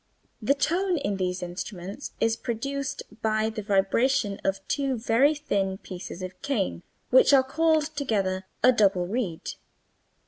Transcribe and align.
The 0.41 0.55
tone 0.55 0.97
in 0.97 1.17
these 1.17 1.43
instruments 1.43 2.13
is 2.19 2.35
produced 2.35 3.03
by 3.21 3.51
the 3.51 3.61
vibration 3.61 4.41
of 4.43 4.67
two 4.67 4.97
very 4.97 5.35
thin 5.35 5.77
pieces 5.77 6.23
of 6.23 6.41
cane, 6.41 6.81
which 7.11 7.33
are 7.33 7.43
called 7.43 7.83
together 7.95 8.47
a 8.63 8.71
double 8.71 9.05
reed. 9.05 9.53